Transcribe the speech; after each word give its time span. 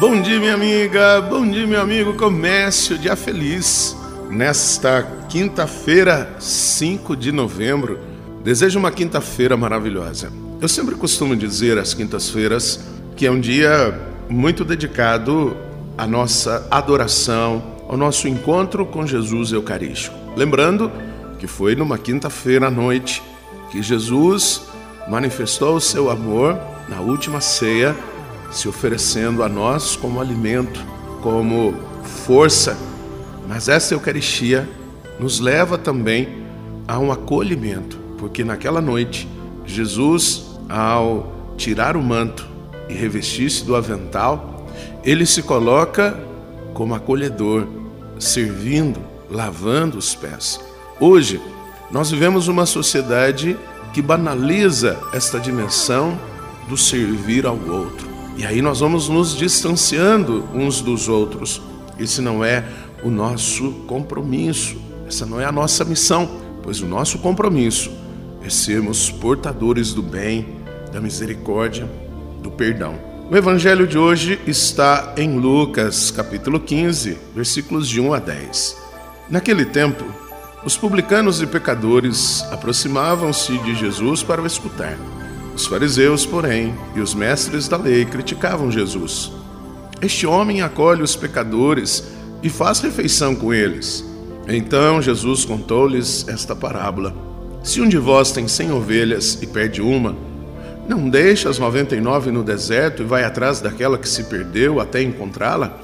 Bom 0.00 0.22
dia, 0.22 0.38
minha 0.38 0.54
amiga. 0.54 1.20
Bom 1.22 1.44
dia, 1.44 1.66
meu 1.66 1.80
amigo. 1.80 2.14
Comece 2.14 2.94
o 2.94 2.98
dia 2.98 3.16
feliz. 3.16 3.96
Nesta 4.30 5.02
quinta-feira, 5.28 6.36
5 6.38 7.16
de 7.16 7.32
novembro. 7.32 7.98
Desejo 8.44 8.78
uma 8.78 8.92
quinta-feira 8.92 9.56
maravilhosa. 9.56 10.32
Eu 10.60 10.68
sempre 10.68 10.94
costumo 10.94 11.34
dizer 11.34 11.78
às 11.78 11.94
quintas-feiras 11.94 12.78
que 13.16 13.26
é 13.26 13.30
um 13.30 13.40
dia 13.40 14.00
muito 14.28 14.64
dedicado 14.64 15.56
à 15.96 16.06
nossa 16.06 16.64
adoração, 16.70 17.60
ao 17.88 17.96
nosso 17.96 18.28
encontro 18.28 18.86
com 18.86 19.04
Jesus 19.04 19.50
Eucarístico. 19.50 20.16
Lembrando 20.36 20.92
que 21.40 21.48
foi 21.48 21.74
numa 21.74 21.98
quinta-feira 21.98 22.68
à 22.68 22.70
noite 22.70 23.20
que 23.72 23.82
Jesus 23.82 24.62
manifestou 25.08 25.74
o 25.74 25.80
seu 25.80 26.08
amor 26.08 26.56
na 26.88 27.00
última 27.00 27.40
ceia 27.40 27.96
se 28.50 28.68
oferecendo 28.68 29.42
a 29.42 29.48
nós 29.48 29.96
como 29.96 30.20
alimento, 30.20 30.84
como 31.22 31.74
força. 32.26 32.76
Mas 33.46 33.68
essa 33.68 33.94
Eucaristia 33.94 34.68
nos 35.18 35.40
leva 35.40 35.76
também 35.76 36.44
a 36.86 36.98
um 36.98 37.12
acolhimento, 37.12 37.98
porque 38.18 38.44
naquela 38.44 38.80
noite, 38.80 39.28
Jesus, 39.64 40.58
ao 40.68 41.32
tirar 41.56 41.96
o 41.96 42.02
manto 42.02 42.46
e 42.88 42.94
revestir-se 42.94 43.64
do 43.64 43.76
avental, 43.76 44.66
ele 45.04 45.26
se 45.26 45.42
coloca 45.42 46.18
como 46.72 46.94
acolhedor, 46.94 47.66
servindo, 48.18 49.00
lavando 49.30 49.98
os 49.98 50.14
pés. 50.14 50.60
Hoje, 51.00 51.40
nós 51.90 52.10
vivemos 52.10 52.48
uma 52.48 52.66
sociedade 52.66 53.56
que 53.92 54.02
banaliza 54.02 54.98
esta 55.12 55.38
dimensão 55.40 56.18
do 56.68 56.76
servir 56.76 57.46
ao 57.46 57.56
outro. 57.56 58.07
E 58.38 58.46
aí 58.46 58.62
nós 58.62 58.78
vamos 58.78 59.08
nos 59.08 59.36
distanciando 59.36 60.48
uns 60.54 60.80
dos 60.80 61.08
outros. 61.08 61.60
Esse 61.98 62.22
não 62.22 62.44
é 62.44 62.64
o 63.02 63.10
nosso 63.10 63.72
compromisso, 63.88 64.80
essa 65.08 65.26
não 65.26 65.40
é 65.40 65.44
a 65.44 65.50
nossa 65.50 65.84
missão, 65.84 66.40
pois 66.62 66.80
o 66.80 66.86
nosso 66.86 67.18
compromisso 67.18 67.90
é 68.40 68.48
sermos 68.48 69.10
portadores 69.10 69.92
do 69.92 70.02
bem, 70.02 70.56
da 70.92 71.00
misericórdia, 71.00 71.90
do 72.40 72.48
perdão. 72.48 72.94
O 73.28 73.36
evangelho 73.36 73.88
de 73.88 73.98
hoje 73.98 74.38
está 74.46 75.14
em 75.16 75.36
Lucas, 75.36 76.12
capítulo 76.12 76.60
15, 76.60 77.18
versículos 77.34 77.88
de 77.88 78.00
1 78.00 78.14
a 78.14 78.18
10. 78.20 78.76
Naquele 79.28 79.64
tempo, 79.64 80.04
os 80.64 80.76
publicanos 80.76 81.42
e 81.42 81.46
pecadores 81.46 82.44
aproximavam-se 82.52 83.58
de 83.58 83.74
Jesus 83.74 84.22
para 84.22 84.40
o 84.40 84.46
escutar. 84.46 84.96
Os 85.58 85.66
fariseus, 85.66 86.24
porém, 86.24 86.72
e 86.94 87.00
os 87.00 87.16
mestres 87.16 87.66
da 87.66 87.76
lei 87.76 88.04
criticavam 88.04 88.70
Jesus. 88.70 89.32
Este 90.00 90.24
homem 90.24 90.62
acolhe 90.62 91.02
os 91.02 91.16
pecadores 91.16 92.04
e 92.44 92.48
faz 92.48 92.78
refeição 92.78 93.34
com 93.34 93.52
eles. 93.52 94.04
Então 94.46 95.02
Jesus 95.02 95.44
contou-lhes 95.44 96.28
esta 96.28 96.54
parábola: 96.54 97.12
Se 97.64 97.80
um 97.80 97.88
de 97.88 97.98
vós 97.98 98.30
tem 98.30 98.46
cem 98.46 98.70
ovelhas 98.70 99.36
e 99.42 99.48
perde 99.48 99.82
uma, 99.82 100.14
não 100.86 101.10
deixa 101.10 101.50
as 101.50 101.58
noventa 101.58 101.96
e 101.96 102.00
nove 102.00 102.30
no 102.30 102.44
deserto 102.44 103.02
e 103.02 103.04
vai 103.06 103.24
atrás 103.24 103.60
daquela 103.60 103.98
que 103.98 104.08
se 104.08 104.22
perdeu 104.22 104.78
até 104.78 105.02
encontrá-la? 105.02 105.76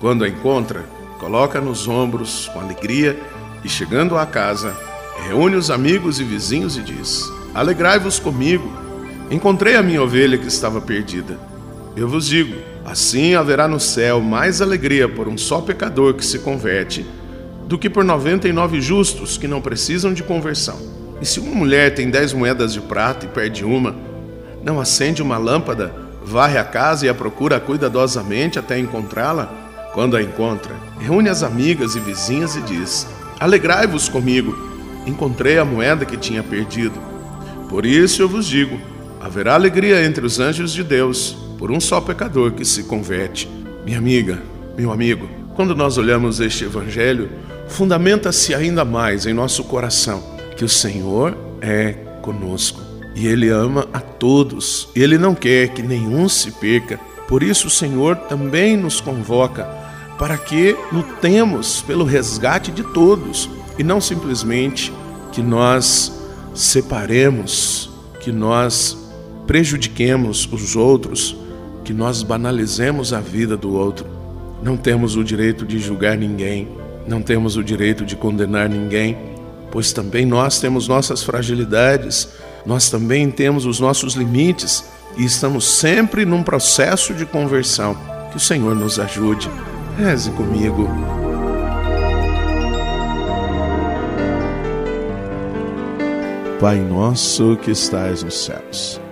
Quando 0.00 0.24
a 0.24 0.28
encontra, 0.28 0.84
coloca 1.20 1.60
nos 1.60 1.86
ombros 1.86 2.50
com 2.52 2.58
alegria 2.58 3.16
e, 3.62 3.68
chegando 3.68 4.18
à 4.18 4.26
casa, 4.26 4.76
reúne 5.28 5.54
os 5.54 5.70
amigos 5.70 6.18
e 6.18 6.24
vizinhos 6.24 6.76
e 6.76 6.82
diz: 6.82 7.22
Alegrai-vos 7.54 8.18
comigo 8.18 8.82
Encontrei 9.30 9.76
a 9.76 9.82
minha 9.82 10.02
ovelha 10.02 10.36
que 10.36 10.48
estava 10.48 10.80
perdida. 10.80 11.38
Eu 11.96 12.08
vos 12.08 12.26
digo: 12.26 12.56
assim 12.84 13.34
haverá 13.34 13.66
no 13.68 13.80
céu 13.80 14.20
mais 14.20 14.60
alegria 14.60 15.08
por 15.08 15.28
um 15.28 15.38
só 15.38 15.60
pecador 15.60 16.14
que 16.14 16.24
se 16.24 16.38
converte 16.38 17.06
do 17.66 17.78
que 17.78 17.88
por 17.88 18.04
noventa 18.04 18.48
e 18.48 18.52
nove 18.52 18.80
justos 18.80 19.38
que 19.38 19.48
não 19.48 19.60
precisam 19.60 20.12
de 20.12 20.22
conversão. 20.22 20.78
E 21.20 21.24
se 21.24 21.40
uma 21.40 21.54
mulher 21.54 21.94
tem 21.94 22.10
dez 22.10 22.32
moedas 22.32 22.72
de 22.72 22.80
prata 22.80 23.24
e 23.24 23.28
perde 23.28 23.64
uma, 23.64 23.94
não 24.62 24.80
acende 24.80 25.22
uma 25.22 25.38
lâmpada, 25.38 25.94
varre 26.24 26.58
a 26.58 26.64
casa 26.64 27.06
e 27.06 27.08
a 27.08 27.14
procura 27.14 27.60
cuidadosamente 27.60 28.58
até 28.58 28.78
encontrá-la? 28.78 29.50
Quando 29.94 30.16
a 30.16 30.22
encontra, 30.22 30.74
reúne 30.98 31.28
as 31.28 31.42
amigas 31.42 31.94
e 31.94 32.00
vizinhas 32.00 32.56
e 32.56 32.62
diz: 32.62 33.06
Alegrai-vos 33.38 34.08
comigo, 34.08 34.56
encontrei 35.06 35.58
a 35.58 35.64
moeda 35.64 36.04
que 36.04 36.16
tinha 36.16 36.42
perdido. 36.42 36.98
Por 37.68 37.86
isso 37.86 38.20
eu 38.20 38.28
vos 38.28 38.46
digo: 38.46 38.78
haverá 39.22 39.54
alegria 39.54 40.04
entre 40.04 40.26
os 40.26 40.40
anjos 40.40 40.72
de 40.72 40.82
Deus 40.82 41.36
por 41.56 41.70
um 41.70 41.78
só 41.78 42.00
pecador 42.00 42.50
que 42.50 42.64
se 42.64 42.82
converte. 42.82 43.48
Minha 43.84 43.98
amiga, 43.98 44.42
meu 44.76 44.90
amigo, 44.90 45.30
quando 45.54 45.76
nós 45.76 45.96
olhamos 45.96 46.40
este 46.40 46.64
evangelho, 46.64 47.30
fundamenta-se 47.68 48.52
ainda 48.52 48.84
mais 48.84 49.24
em 49.24 49.32
nosso 49.32 49.62
coração 49.62 50.20
que 50.56 50.64
o 50.64 50.68
Senhor 50.68 51.36
é 51.60 51.92
conosco 52.20 52.80
e 53.14 53.28
Ele 53.28 53.48
ama 53.48 53.86
a 53.92 54.00
todos 54.00 54.88
Ele 54.96 55.16
não 55.16 55.34
quer 55.34 55.68
que 55.68 55.82
nenhum 55.82 56.28
se 56.28 56.50
perca. 56.50 56.98
Por 57.28 57.44
isso, 57.44 57.68
o 57.68 57.70
Senhor 57.70 58.16
também 58.16 58.76
nos 58.76 59.00
convoca 59.00 59.64
para 60.18 60.36
que 60.36 60.76
lutemos 60.90 61.80
pelo 61.82 62.04
resgate 62.04 62.72
de 62.72 62.82
todos 62.82 63.48
e 63.78 63.84
não 63.84 64.00
simplesmente 64.00 64.92
que 65.30 65.40
nós 65.40 66.12
separemos, 66.54 67.88
que 68.20 68.32
nós 68.32 69.01
prejudiquemos 69.46 70.48
os 70.50 70.76
outros, 70.76 71.36
que 71.84 71.92
nós 71.92 72.22
banalizemos 72.22 73.12
a 73.12 73.20
vida 73.20 73.56
do 73.56 73.74
outro. 73.74 74.06
Não 74.62 74.76
temos 74.76 75.16
o 75.16 75.24
direito 75.24 75.66
de 75.66 75.78
julgar 75.78 76.16
ninguém, 76.16 76.68
não 77.06 77.20
temos 77.20 77.56
o 77.56 77.64
direito 77.64 78.04
de 78.04 78.14
condenar 78.14 78.68
ninguém, 78.68 79.16
pois 79.70 79.92
também 79.92 80.24
nós 80.24 80.60
temos 80.60 80.86
nossas 80.86 81.22
fragilidades, 81.22 82.28
nós 82.64 82.88
também 82.88 83.30
temos 83.30 83.66
os 83.66 83.80
nossos 83.80 84.14
limites 84.14 84.84
e 85.16 85.24
estamos 85.24 85.64
sempre 85.64 86.24
num 86.24 86.42
processo 86.42 87.12
de 87.12 87.26
conversão. 87.26 87.96
Que 88.30 88.36
o 88.36 88.40
Senhor 88.40 88.74
nos 88.74 88.98
ajude. 88.98 89.50
Reze 89.98 90.30
comigo. 90.30 90.88
Pai 96.58 96.78
nosso 96.78 97.56
que 97.56 97.72
estais 97.72 98.22
nos 98.22 98.44
céus 98.44 99.01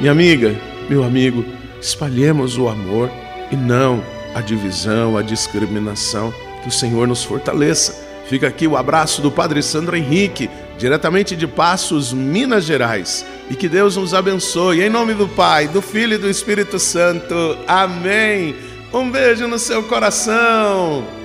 Minha 0.00 0.12
amiga, 0.12 0.56
meu 0.88 1.04
amigo, 1.04 1.44
espalhemos 1.78 2.56
o 2.56 2.68
amor 2.68 3.10
e 3.52 3.56
não 3.56 4.02
a 4.34 4.40
divisão, 4.40 5.18
a 5.18 5.22
discriminação. 5.22 6.32
Que 6.62 6.68
o 6.68 6.72
Senhor 6.72 7.06
nos 7.06 7.22
fortaleça. 7.22 8.08
Fica 8.26 8.48
aqui 8.48 8.66
o 8.66 8.78
abraço 8.78 9.20
do 9.20 9.30
Padre 9.30 9.62
Sandro 9.62 9.94
Henrique, 9.94 10.48
diretamente 10.78 11.36
de 11.36 11.46
Passos, 11.46 12.14
Minas 12.14 12.64
Gerais. 12.64 13.26
E 13.50 13.54
que 13.54 13.68
Deus 13.68 13.98
nos 13.98 14.14
abençoe. 14.14 14.82
Em 14.82 14.88
nome 14.88 15.12
do 15.12 15.28
Pai, 15.28 15.68
do 15.68 15.82
Filho 15.82 16.14
e 16.14 16.18
do 16.18 16.30
Espírito 16.30 16.78
Santo. 16.78 17.58
Amém. 17.68 18.56
Um 18.94 19.10
beijo 19.10 19.46
no 19.46 19.58
seu 19.58 19.82
coração. 19.82 21.19